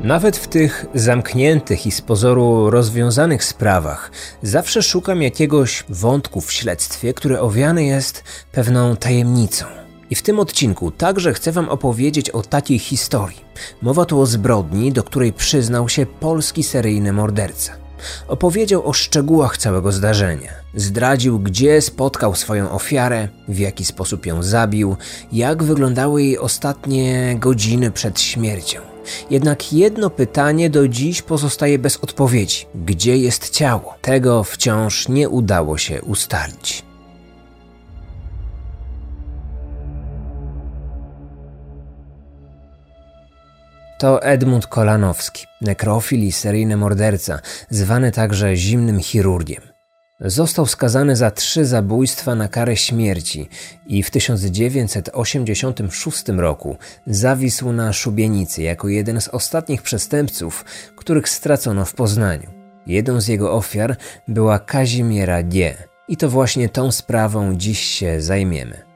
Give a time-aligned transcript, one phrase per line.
[0.00, 4.10] Nawet w tych zamkniętych i z pozoru rozwiązanych sprawach
[4.42, 9.64] zawsze szukam jakiegoś wątku w śledztwie, który owiany jest pewną tajemnicą.
[10.10, 13.40] I w tym odcinku także chcę Wam opowiedzieć o takiej historii.
[13.82, 17.87] Mowa tu o zbrodni, do której przyznał się polski seryjny morderca.
[18.28, 20.50] Opowiedział o szczegółach całego zdarzenia.
[20.74, 24.96] Zdradził, gdzie spotkał swoją ofiarę, w jaki sposób ją zabił,
[25.32, 28.80] jak wyglądały jej ostatnie godziny przed śmiercią.
[29.30, 33.94] Jednak jedno pytanie do dziś pozostaje bez odpowiedzi: gdzie jest ciało?
[34.02, 36.87] Tego wciąż nie udało się ustalić.
[43.98, 49.62] To Edmund Kolanowski, nekrofil i seryjny morderca, zwany także zimnym chirurgiem.
[50.20, 53.48] Został skazany za trzy zabójstwa na karę śmierci
[53.86, 56.76] i w 1986 roku
[57.06, 60.64] zawisł na szubienicy jako jeden z ostatnich przestępców,
[60.96, 62.50] których stracono w Poznaniu.
[62.86, 63.96] Jedną z jego ofiar
[64.28, 65.74] była Kazimiera D.
[66.08, 68.87] I to właśnie tą sprawą dziś się zajmiemy.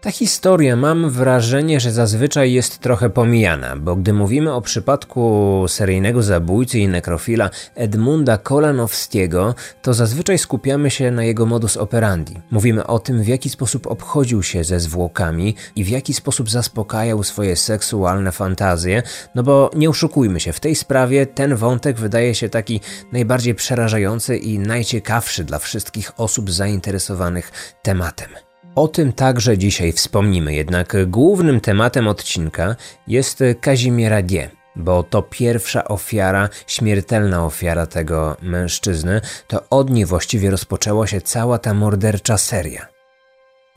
[0.00, 6.22] Ta historia mam wrażenie, że zazwyczaj jest trochę pomijana, bo gdy mówimy o przypadku seryjnego
[6.22, 12.40] zabójcy i nekrofila Edmunda Kolanowskiego, to zazwyczaj skupiamy się na jego modus operandi.
[12.50, 17.22] Mówimy o tym, w jaki sposób obchodził się ze zwłokami i w jaki sposób zaspokajał
[17.22, 19.02] swoje seksualne fantazje,
[19.34, 22.80] no bo nie oszukujmy się, w tej sprawie ten wątek wydaje się taki
[23.12, 28.47] najbardziej przerażający i najciekawszy dla wszystkich osób zainteresowanych tematem.
[28.78, 32.76] O tym także dzisiaj wspomnimy, jednak głównym tematem odcinka
[33.06, 40.50] jest Kazimiera G., bo to pierwsza ofiara, śmiertelna ofiara tego mężczyzny, to od niej właściwie
[40.50, 42.97] rozpoczęła się cała ta mordercza seria.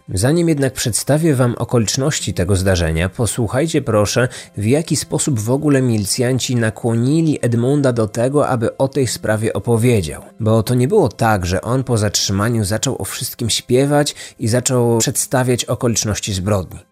[0.10, 4.28] Zanim jednak przedstawię Wam okoliczności tego zdarzenia, posłuchajcie proszę,
[4.58, 10.22] w jaki sposób w ogóle milicjanci nakłonili Edmunda do tego, aby o tej sprawie opowiedział.
[10.40, 14.98] Bo to nie było tak, że on po zatrzymaniu zaczął o wszystkim śpiewać i zaczął
[14.98, 16.91] przedstawiać okoliczności zbrodni.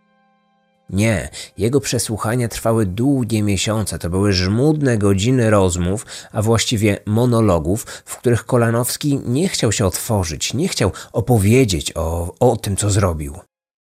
[0.90, 8.18] Nie, jego przesłuchania trwały długie miesiące, to były żmudne godziny rozmów, a właściwie monologów, w
[8.18, 13.34] których Kolanowski nie chciał się otworzyć, nie chciał opowiedzieć o, o tym, co zrobił.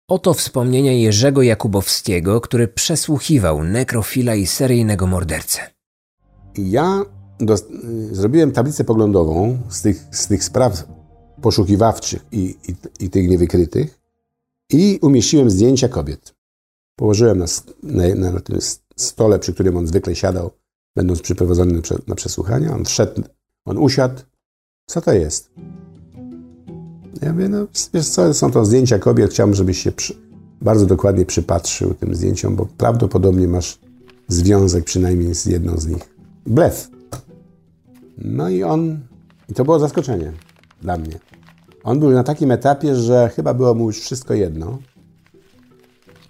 [0.09, 5.61] Oto wspomnienia Jerzego Jakubowskiego, który przesłuchiwał nekrofila i seryjnego mordercę.
[6.59, 7.05] Ja
[7.41, 7.57] do,
[8.13, 10.85] zrobiłem tablicę poglądową z tych, z tych spraw
[11.43, 13.99] poszukiwawczych i, i, i tych niewykrytych
[14.71, 16.32] i umieściłem zdjęcia kobiet.
[17.03, 17.45] Położyłem na,
[17.83, 18.59] na, na tym
[18.97, 20.51] stole, przy którym on zwykle siadał,
[20.97, 22.75] będąc przyprowadzony na, przesłuchania.
[22.75, 23.23] On wszedł,
[23.65, 24.23] on usiadł.
[24.87, 25.51] Co to jest?
[27.23, 29.31] Ja mówię, no wiesz co, są to zdjęcia kobiet.
[29.31, 30.15] Chciałbym, żebyś się przy,
[30.61, 33.79] bardzo dokładnie przypatrzył tym zdjęciom, bo prawdopodobnie masz
[34.29, 36.15] związek przynajmniej z jedną z nich.
[36.47, 36.91] Blef.
[38.19, 39.01] No i on,
[39.49, 40.33] i to było zaskoczenie
[40.83, 41.19] dla mnie.
[41.85, 44.79] On był na takim etapie, że chyba było mu już wszystko jedno.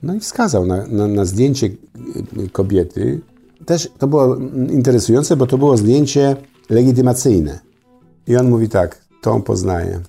[0.03, 1.69] No i wskazał na, na, na zdjęcie
[2.53, 3.21] kobiety.
[3.67, 4.37] Też to było
[4.71, 6.37] interesujące, bo to było zdjęcie
[6.71, 7.61] legitymacyjne.
[8.27, 10.01] I on mówi tak, tą poznaję.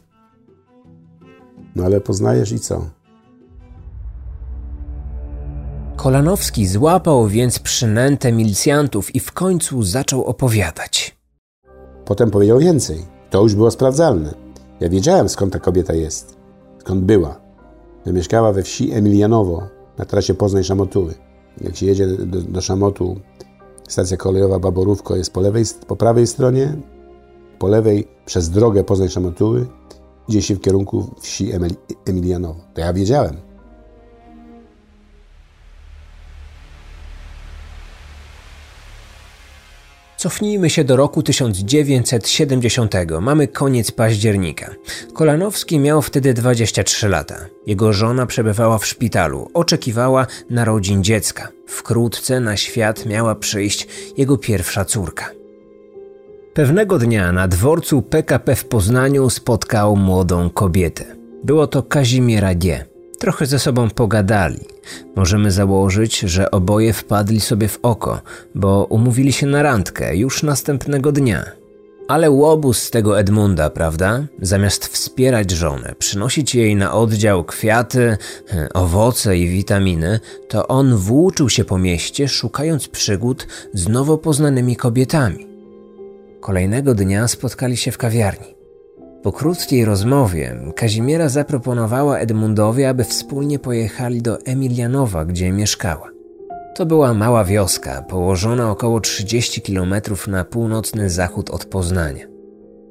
[1.76, 2.86] No ale poznajesz i co?
[5.96, 11.18] Kolanowski złapał więc przynętę milicjantów i w końcu zaczął opowiadać.
[12.06, 13.06] Potem powiedział więcej.
[13.30, 14.34] To już było sprawdzalne.
[14.80, 16.38] Ja wiedziałem skąd ta kobieta jest,
[16.80, 17.42] skąd była.
[18.06, 19.68] Mieszkała we wsi Emilianowo,
[20.06, 21.14] trasie Poznań-Szamotuły.
[21.62, 23.20] Jak się jedzie do, do Szamotu,
[23.88, 26.76] stacja kolejowa Baborówko jest po, lewej, po prawej stronie,
[27.60, 29.68] po lewej przez drogę Poznań-Szamotuły
[30.28, 31.52] idzie się w kierunku wsi
[32.06, 32.60] Emilianowo.
[32.74, 33.53] To ja wiedziałem.
[40.24, 42.96] Cofnijmy się do roku 1970.
[43.22, 44.76] Mamy koniec października.
[45.14, 47.36] Kolanowski miał wtedy 23 lata.
[47.66, 51.48] Jego żona przebywała w szpitalu, oczekiwała narodzin dziecka.
[51.68, 53.88] Wkrótce na świat miała przyjść
[54.18, 55.30] jego pierwsza córka.
[56.54, 61.06] Pewnego dnia na dworcu PKP w Poznaniu spotkał młodą kobietę.
[61.44, 62.93] Było to Kazimiera D.
[63.24, 64.60] Trochę ze sobą pogadali.
[65.16, 68.22] Możemy założyć, że oboje wpadli sobie w oko,
[68.56, 71.46] bo umówili się na randkę już następnego dnia.
[72.08, 74.26] Ale łobuz z tego Edmunda, prawda?
[74.42, 78.18] Zamiast wspierać żonę, przynosić jej na oddział kwiaty,
[78.74, 80.20] owoce i witaminy,
[80.50, 85.48] to on włóczył się po mieście, szukając przygód z nowo poznanymi kobietami.
[86.42, 88.63] Kolejnego dnia spotkali się w kawiarni.
[89.24, 96.10] Po krótkiej rozmowie Kazimiera zaproponowała Edmundowi, aby wspólnie pojechali do Emilianowa, gdzie mieszkała.
[96.76, 99.96] To była mała wioska, położona około 30 km
[100.28, 102.26] na północny zachód od Poznania.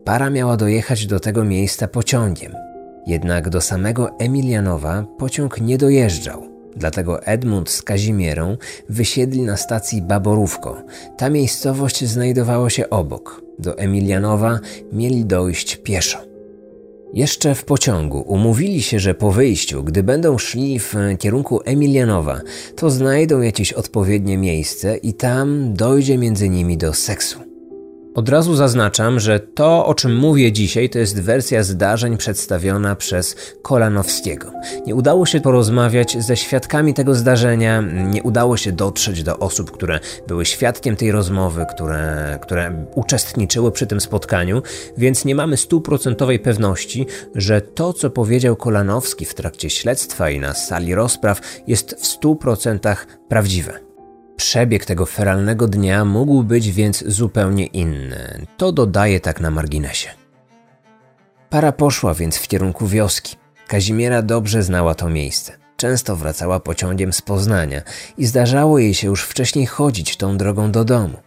[0.04, 2.52] Para miała dojechać do tego miejsca pociągiem,
[3.06, 6.42] jednak do samego Emilianowa pociąg nie dojeżdżał.
[6.76, 8.56] Dlatego Edmund z Kazimierą
[8.88, 10.82] wysiedli na stacji Baborówko.
[11.16, 13.42] Ta miejscowość znajdowała się obok.
[13.62, 14.60] Do Emilianowa
[14.92, 16.18] mieli dojść pieszo.
[17.14, 22.40] Jeszcze w pociągu umówili się, że po wyjściu, gdy będą szli w kierunku Emilianowa,
[22.76, 27.51] to znajdą jakieś odpowiednie miejsce i tam dojdzie między nimi do seksu.
[28.14, 33.36] Od razu zaznaczam, że to, o czym mówię dzisiaj, to jest wersja zdarzeń przedstawiona przez
[33.62, 34.52] Kolanowskiego.
[34.86, 40.00] Nie udało się porozmawiać ze świadkami tego zdarzenia, nie udało się dotrzeć do osób, które
[40.28, 44.62] były świadkiem tej rozmowy, które, które uczestniczyły przy tym spotkaniu,
[44.96, 50.54] więc nie mamy stuprocentowej pewności, że to, co powiedział Kolanowski w trakcie śledztwa i na
[50.54, 53.91] sali rozpraw, jest w stu procentach prawdziwe.
[54.42, 58.46] Przebieg tego feralnego dnia mógł być więc zupełnie inny.
[58.56, 60.08] To dodaje tak na marginesie.
[61.50, 63.36] Para poszła więc w kierunku wioski.
[63.66, 65.52] Kazimiera dobrze znała to miejsce.
[65.76, 67.82] Często wracała pociągiem z Poznania
[68.18, 71.18] i zdarzało jej się już wcześniej chodzić tą drogą do domu.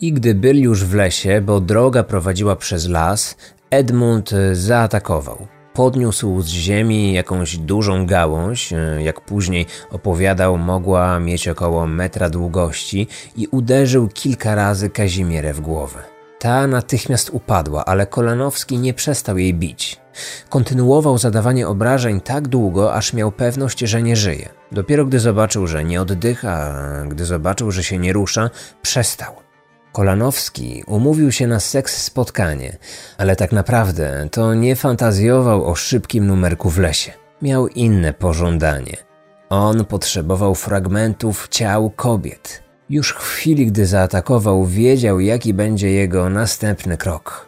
[0.00, 3.36] I gdy byli już w lesie, bo droga prowadziła przez las,
[3.70, 11.86] Edmund zaatakował podniósł z ziemi jakąś dużą gałąź, e, jak później opowiadał, mogła mieć około
[11.86, 15.98] metra długości i uderzył kilka razy Kazimierę w głowę.
[16.38, 20.00] Ta natychmiast upadła, ale Kolanowski nie przestał jej bić.
[20.48, 24.48] Kontynuował zadawanie obrażeń tak długo, aż miał pewność, że nie żyje.
[24.72, 26.74] Dopiero gdy zobaczył, że nie oddycha,
[27.08, 28.50] gdy zobaczył, że się nie rusza,
[28.82, 29.45] przestał.
[29.96, 32.76] Kolanowski umówił się na seks spotkanie,
[33.18, 37.12] ale tak naprawdę to nie fantazjował o szybkim numerku w lesie.
[37.42, 38.96] Miał inne pożądanie.
[39.48, 42.62] On potrzebował fragmentów ciał kobiet.
[42.90, 47.46] Już w chwili, gdy zaatakował, wiedział, jaki będzie jego następny krok.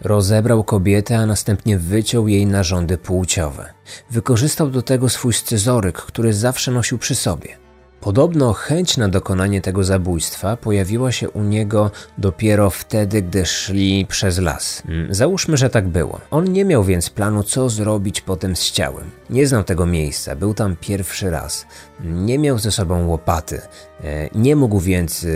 [0.00, 3.72] Rozebrał kobietę, a następnie wyciął jej narządy płciowe.
[4.10, 7.67] Wykorzystał do tego swój scyzoryk, który zawsze nosił przy sobie.
[8.00, 14.38] Podobno chęć na dokonanie tego zabójstwa pojawiła się u niego dopiero wtedy, gdy szli przez
[14.38, 14.82] las.
[14.88, 16.20] Mm, załóżmy, że tak było.
[16.30, 19.10] On nie miał więc planu, co zrobić potem z ciałem.
[19.30, 21.66] Nie znał tego miejsca, był tam pierwszy raz.
[22.00, 23.60] Nie miał ze sobą łopaty.
[24.04, 25.26] E, nie mógł więc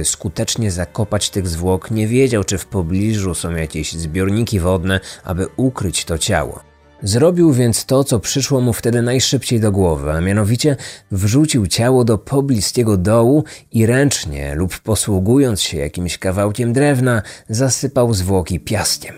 [0.00, 5.46] e, skutecznie zakopać tych zwłok, nie wiedział, czy w pobliżu są jakieś zbiorniki wodne, aby
[5.56, 6.71] ukryć to ciało.
[7.02, 10.76] Zrobił więc to, co przyszło mu wtedy najszybciej do głowy, a mianowicie
[11.10, 18.60] wrzucił ciało do pobliskiego dołu i ręcznie lub posługując się jakimś kawałkiem drewna, zasypał zwłoki
[18.60, 19.14] piaskiem.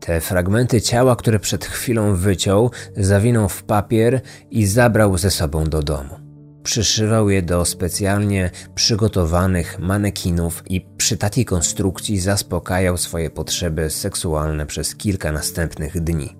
[0.00, 4.20] Te fragmenty ciała, które przed chwilą wyciął, zawinął w papier
[4.50, 6.23] i zabrał ze sobą do domu.
[6.64, 14.96] Przyszywał je do specjalnie przygotowanych manekinów i przy takiej konstrukcji zaspokajał swoje potrzeby seksualne przez
[14.96, 16.36] kilka następnych dni.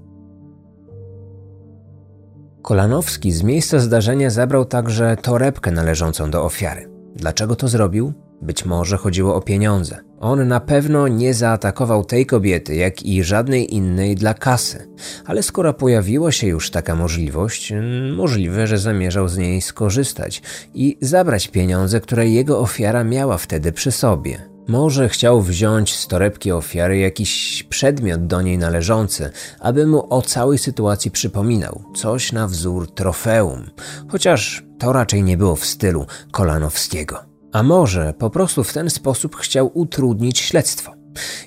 [2.62, 6.90] Kolanowski z miejsca zdarzenia zabrał także torebkę należącą do ofiary.
[7.16, 8.23] Dlaczego to zrobił?
[8.42, 9.98] Być może chodziło o pieniądze.
[10.20, 14.88] On na pewno nie zaatakował tej kobiety, jak i żadnej innej dla kasy.
[15.24, 17.72] Ale skoro pojawiła się już taka możliwość,
[18.16, 20.42] możliwe, że zamierzał z niej skorzystać
[20.74, 24.54] i zabrać pieniądze, które jego ofiara miała wtedy przy sobie.
[24.68, 30.58] Może chciał wziąć z torebki ofiary jakiś przedmiot do niej należący, aby mu o całej
[30.58, 33.70] sytuacji przypominał, coś na wzór trofeum,
[34.08, 37.33] chociaż to raczej nie było w stylu Kolanowskiego.
[37.54, 40.92] A może po prostu w ten sposób chciał utrudnić śledztwo.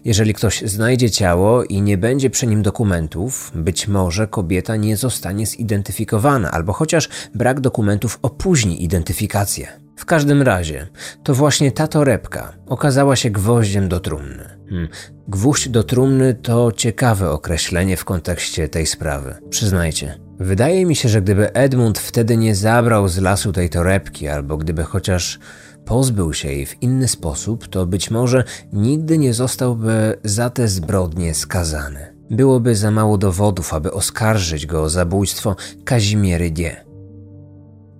[0.05, 5.45] Jeżeli ktoś znajdzie ciało i nie będzie przy nim dokumentów, być może kobieta nie zostanie
[5.45, 9.67] zidentyfikowana, albo chociaż brak dokumentów opóźni identyfikację.
[9.95, 10.87] W każdym razie,
[11.23, 14.57] to właśnie ta torebka okazała się gwoździem do trumny.
[14.69, 14.87] Hmm.
[15.27, 20.19] Gwóźdź do trumny to ciekawe określenie w kontekście tej sprawy, przyznajcie.
[20.39, 24.83] Wydaje mi się, że gdyby Edmund wtedy nie zabrał z lasu tej torebki, albo gdyby
[24.83, 25.39] chociaż
[25.87, 31.33] pozbył się jej w inny sposób, to być może nigdy nie zostałby za te zbrodnie
[31.33, 32.13] skazany.
[32.31, 36.75] Byłoby za mało dowodów, aby oskarżyć go o zabójstwo Kazimiery D.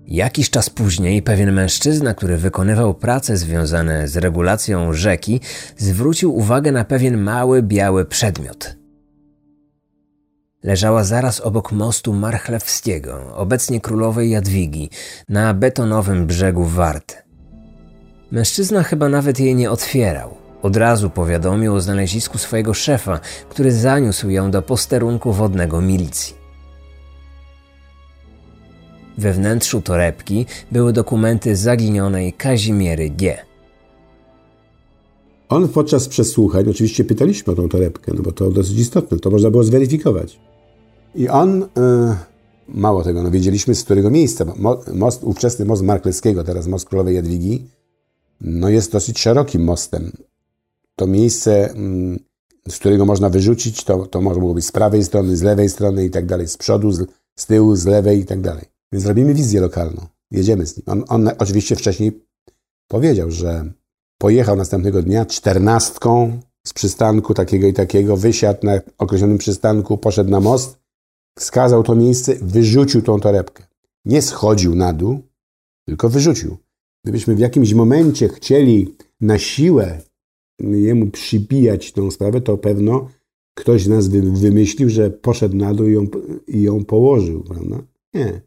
[0.06, 5.42] Jakiś czas później pewien mężczyzna, który wykonywał prace związane z regulacją rzeki,
[5.78, 8.78] zwrócił uwagę na pewien mały biały przedmiot.
[10.64, 14.90] Leżała zaraz obok mostu Marchlewskiego, obecnie królowej Jadwigi,
[15.30, 17.27] na betonowym brzegu Warty.
[18.32, 20.30] Mężczyzna chyba nawet jej nie otwierał.
[20.62, 23.20] Od razu powiadomił o znalezisku swojego szefa,
[23.50, 26.36] który zaniósł ją do posterunku wodnego milicji.
[29.18, 33.38] We wnętrzu torebki były dokumenty zaginionej Kazimiery G.
[35.50, 39.52] On podczas przesłuchań, oczywiście pytaliśmy o tą torebkę, no bo to dosyć istotne, to można
[39.52, 40.40] było zweryfikować.
[41.16, 41.68] I on, y,
[42.68, 44.46] mało tego, no wiedzieliśmy z którego miejsca,
[44.94, 47.68] most, ówczesny most Markleckiego, teraz most Królowej Jadwigi,
[48.42, 50.12] no jest dosyć szerokim mostem.
[50.96, 52.20] To miejsce, mm,
[52.68, 56.10] z którego można wyrzucić, to, to może być z prawej strony, z lewej strony i
[56.10, 58.66] tak dalej, z przodu, z, z tyłu, z lewej i tak dalej.
[58.92, 60.84] Więc robimy wizję lokalną, jedziemy z nim.
[60.88, 62.22] On, on oczywiście wcześniej
[62.88, 63.72] powiedział, że
[64.18, 70.40] pojechał następnego dnia czternastką z przystanku takiego i takiego, wysiadł na określonym przystanku, poszedł na
[70.40, 70.80] most,
[71.40, 73.64] wskazał to miejsce, wyrzucił tą torebkę.
[74.06, 75.22] Nie schodził na dół,
[75.86, 76.58] tylko wyrzucił.
[77.08, 80.02] Gdybyśmy w jakimś momencie chcieli na siłę
[80.60, 83.10] jemu przybijać tą sprawę, to pewno
[83.58, 86.08] ktoś z nas wymyślił, że poszedł na dół i ją,
[86.48, 87.84] i ją położył, prawda?
[88.14, 88.42] Nie.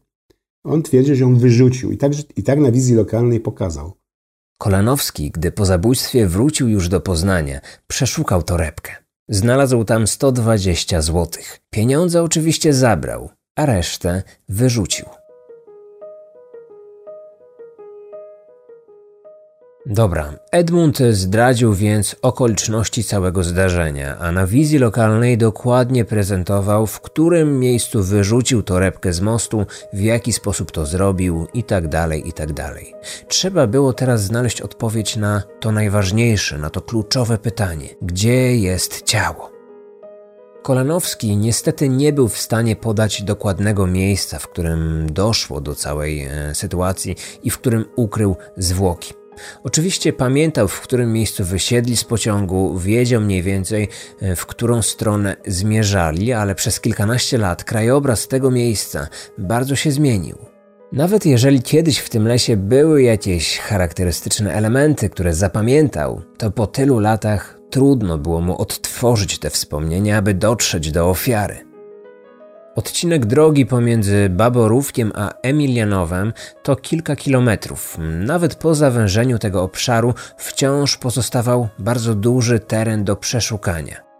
[0.63, 3.93] On twierdzi, że ją wyrzucił i tak, i tak na wizji lokalnej pokazał.
[4.57, 8.95] Kolanowski, gdy po zabójstwie wrócił już do Poznania, przeszukał torebkę.
[9.29, 11.59] Znalazł tam 120 złotych.
[11.69, 15.05] Pieniądze oczywiście zabrał, a resztę wyrzucił.
[19.85, 27.59] Dobra, Edmund zdradził więc okoliczności całego zdarzenia, a na wizji lokalnej dokładnie prezentował, w którym
[27.59, 31.89] miejscu wyrzucił torebkę z mostu, w jaki sposób to zrobił itd.
[31.89, 32.53] Tak itd.
[32.53, 32.75] Tak
[33.27, 39.51] Trzeba było teraz znaleźć odpowiedź na to najważniejsze, na to kluczowe pytanie: gdzie jest ciało?
[40.61, 46.55] Kolanowski niestety nie był w stanie podać dokładnego miejsca, w którym doszło do całej e,
[46.55, 49.20] sytuacji i w którym ukrył zwłoki.
[49.63, 53.87] Oczywiście pamiętał, w którym miejscu wysiedli z pociągu, wiedział mniej więcej,
[54.21, 59.07] e, w którą stronę zmierzali, ale przez kilkanaście lat krajobraz tego miejsca
[59.37, 60.37] bardzo się zmienił.
[60.91, 66.99] Nawet jeżeli kiedyś w tym lesie były jakieś charakterystyczne elementy, które zapamiętał, to po tylu
[66.99, 71.70] latach trudno było mu odtworzyć te wspomnienia, aby dotrzeć do ofiary.
[72.75, 77.97] Odcinek drogi pomiędzy Baborówkiem a Emilianowem to kilka kilometrów.
[78.19, 84.11] Nawet po zawężeniu tego obszaru wciąż pozostawał bardzo duży teren do przeszukania.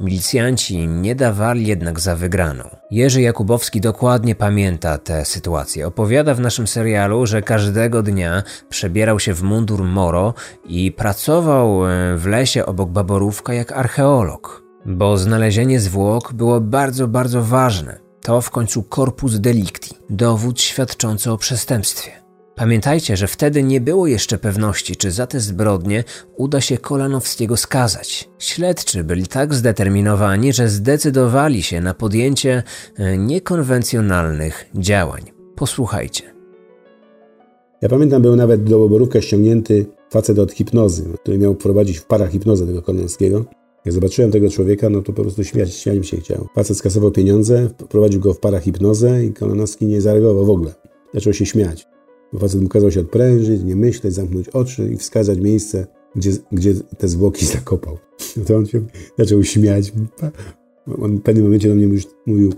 [0.00, 2.64] Milicjanci nie dawali jednak za wygraną.
[2.90, 5.86] Jerzy Jakubowski dokładnie pamięta tę sytuację.
[5.86, 10.34] Opowiada w naszym serialu, że każdego dnia przebierał się w mundur Moro
[10.64, 17.42] i pracował e, w lesie obok Baborówka jak archeolog bo znalezienie zwłok było bardzo, bardzo
[17.42, 17.98] ważne.
[18.22, 22.10] To w końcu corpus delicti, dowód świadczący o przestępstwie.
[22.54, 26.04] Pamiętajcie, że wtedy nie było jeszcze pewności, czy za te zbrodnie
[26.36, 28.30] uda się Kolanowskiego skazać.
[28.38, 32.62] Śledczy byli tak zdeterminowani, że zdecydowali się na podjęcie
[32.96, 35.22] e, niekonwencjonalnych działań.
[35.56, 36.22] Posłuchajcie.
[37.82, 42.30] Ja pamiętam, był nawet do oborówka ściągnięty facet od hipnozy, który miał prowadzić w parach
[42.30, 43.44] hipnozę tego Kolanowskiego.
[43.86, 46.48] Jak zobaczyłem tego człowieka, no to po prostu śmiać, śmiać mi się chciał.
[46.54, 50.74] Facet skasował pieniądze, prowadził go w parahipnozę i Kolonowski nie zareagował w ogóle.
[51.14, 51.86] Zaczął się śmiać.
[52.32, 56.74] Bo facet mu kazał się odprężyć, nie myśleć, zamknąć oczy i wskazać miejsce, gdzie, gdzie
[56.98, 57.98] te zwłoki zakopał.
[58.36, 58.84] No to on się
[59.18, 59.92] zaczął śmiać.
[61.02, 61.88] On w pewnym momencie do mnie
[62.26, 62.52] mówił,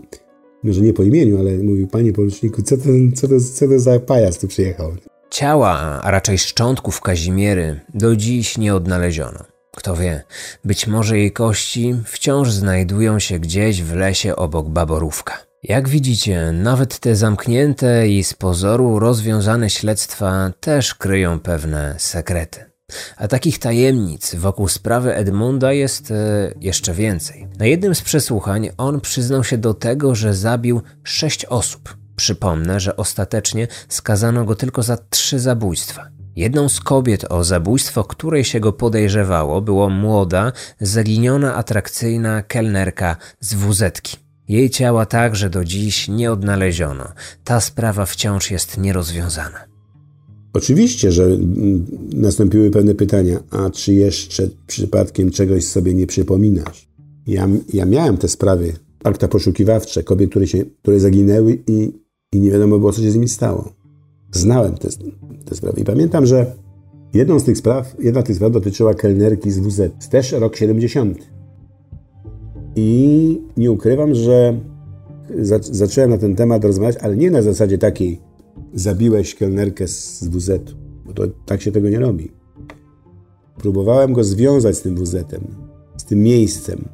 [0.63, 2.83] może nie po imieniu, ale mówił, panie poruczniku, co to,
[3.15, 4.93] co to, co to za pajac tu przyjechał?
[5.31, 9.58] Ciała, a raczej szczątków Kazimiery do dziś nie odnaleziono.
[9.79, 10.23] Kto wie,
[10.65, 15.39] być może jej kości wciąż znajdują się gdzieś w lesie obok Baborówka.
[15.63, 22.65] Jak widzicie, nawet te zamknięte i z pozoru rozwiązane śledztwa też kryją pewne sekrety.
[23.17, 26.15] A takich tajemnic wokół sprawy Edmunda jest e,
[26.61, 27.49] jeszcze więcej.
[27.59, 31.97] Na jednym z przesłuchań on przyznał się do tego, że zabił sześć osób.
[32.17, 36.18] Przypomnę, że ostatecznie skazano go tylko za trzy zabójstwa.
[36.39, 43.55] Jedną z kobiet, o zabójstwo której się go podejrzewało, było młoda, zaginiona, atrakcyjna kelnerka z
[43.55, 44.17] wuzetki.
[44.49, 47.05] Jej ciała także do dziś nie odnaleziono.
[47.45, 49.59] Ta sprawa wciąż jest nierozwiązana.
[50.53, 51.29] Oczywiście, że
[52.15, 56.89] nastąpiły pewne pytania, a czy jeszcze przypadkiem czegoś sobie nie przypominasz?
[57.27, 58.73] Ja, ja miałem te sprawy,
[59.05, 61.93] akta poszukiwawcze, kobiet, które, się, które zaginęły i,
[62.33, 63.78] i nie wiadomo było, co się z nimi stało.
[64.33, 64.89] Znałem te,
[65.45, 65.81] te sprawy.
[65.81, 66.55] I pamiętam, że
[67.15, 70.09] jedną z tych spraw, jedna z tych spraw dotyczyła kelnerki z WZ.
[70.11, 71.19] Też rok 70.
[72.77, 74.61] I nie ukrywam, że
[75.39, 78.21] za, zacząłem na ten temat rozmawiać, ale nie na zasadzie takiej
[78.75, 80.51] zabiłeś kelnerkę z WZ,
[81.07, 82.33] bo to tak się tego nie robi.
[83.59, 85.47] Próbowałem go związać z tym WZ-em,
[85.97, 86.89] z tym miejscem.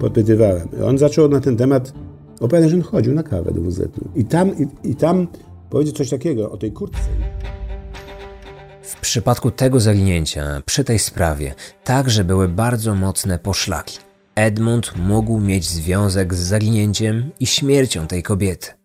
[0.00, 0.68] Podpytywałem.
[0.84, 1.92] On zaczął na ten temat
[2.40, 4.18] Opowiada, że on chodził na kawę do WZ-u.
[4.18, 5.26] I tam, i, i tam
[5.76, 7.08] powiedział coś takiego o tej kurtce.
[8.82, 11.54] W przypadku tego zaginięcia, przy tej sprawie,
[11.84, 13.98] także były bardzo mocne poszlaki.
[14.34, 18.75] Edmund mógł mieć związek z zaginięciem i śmiercią tej kobiety.